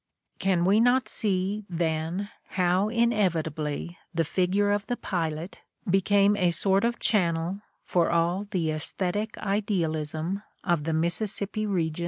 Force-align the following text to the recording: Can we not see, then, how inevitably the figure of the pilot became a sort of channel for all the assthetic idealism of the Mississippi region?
Can 0.39 0.65
we 0.65 0.79
not 0.79 1.07
see, 1.07 1.63
then, 1.69 2.31
how 2.57 2.89
inevitably 2.89 3.99
the 4.15 4.23
figure 4.23 4.71
of 4.71 4.87
the 4.87 4.97
pilot 4.97 5.61
became 5.87 6.35
a 6.35 6.49
sort 6.49 6.83
of 6.83 6.97
channel 6.97 7.61
for 7.83 8.09
all 8.09 8.47
the 8.49 8.69
assthetic 8.69 9.37
idealism 9.37 10.41
of 10.63 10.85
the 10.85 10.93
Mississippi 10.93 11.67
region? 11.67 11.99